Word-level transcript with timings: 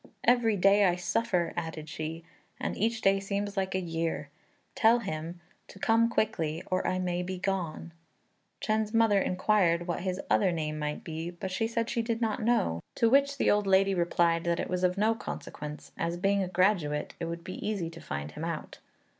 "Every 0.23 0.57
day 0.57 0.85
I 0.85 0.95
suffer," 0.95 1.53
added 1.55 1.87
she, 1.87 2.23
"and 2.59 2.75
each 2.75 3.01
day 3.01 3.19
seems 3.19 3.55
like 3.55 3.75
a 3.75 3.79
year. 3.79 4.29
Tell 4.73 4.97
him 4.97 5.39
to 5.67 5.77
come 5.77 6.09
quickly, 6.09 6.63
or 6.71 6.87
I 6.87 6.97
may 6.97 7.21
be 7.21 7.37
gone." 7.37 7.93
Chên's 8.63 8.95
mother 8.95 9.19
inquired 9.21 9.85
what 9.85 9.99
his 10.01 10.19
other 10.27 10.51
name 10.51 10.79
might 10.79 11.03
be, 11.03 11.29
but 11.29 11.51
she 11.51 11.67
said 11.67 11.87
she 11.87 12.01
did 12.01 12.19
not 12.19 12.41
know; 12.41 12.81
to 12.95 13.11
which 13.11 13.37
the 13.37 13.51
old 13.51 13.67
lady 13.67 13.93
replied 13.93 14.43
that 14.45 14.59
it 14.59 14.71
was 14.71 14.83
of 14.83 14.97
no 14.97 15.13
consequence, 15.13 15.91
as, 15.95 16.17
being 16.17 16.41
a 16.41 16.47
graduate, 16.47 17.13
it 17.19 17.25
would 17.25 17.43
be 17.43 17.63
easy 17.63 17.91
to 17.91 18.01
find 18.01 18.31
him 18.31 18.43
out. 18.43 18.79